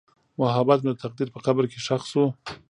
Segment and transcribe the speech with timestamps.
[0.39, 2.25] محبت مې د تقدیر په قبر کې ښخ شو.